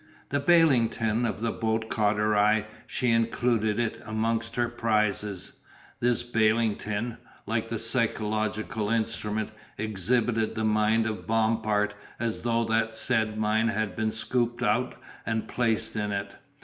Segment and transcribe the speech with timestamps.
[0.29, 5.53] The baling tin of the boat caught her eye, she included it amongst her prizes.
[5.99, 12.95] This baling tin, like a psychological instrument, exhibited the mind of Bompard as though that
[12.95, 16.35] said mind had been scooped out and placed in it.